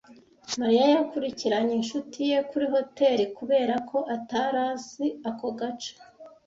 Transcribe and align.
Mariya 0.59 0.85
yakurikiranye 0.95 1.73
inshuti 1.79 2.19
ye 2.31 2.37
kuri 2.49 2.65
hoteri 2.73 3.23
kubera 3.37 3.73
ko 3.89 3.97
atari 4.15 4.59
azi 4.71 5.07
ako 5.29 5.47
gace. 5.59 5.91